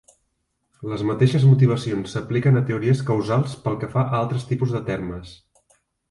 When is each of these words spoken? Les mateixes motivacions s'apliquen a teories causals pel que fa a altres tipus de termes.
Les 0.91 1.01
mateixes 1.09 1.43
motivacions 1.49 2.15
s'apliquen 2.15 2.57
a 2.61 2.63
teories 2.69 3.03
causals 3.09 3.53
pel 3.65 3.77
que 3.83 3.89
fa 3.91 4.05
a 4.05 4.15
altres 4.21 4.47
tipus 4.53 4.73
de 4.79 4.83
termes. 4.89 5.35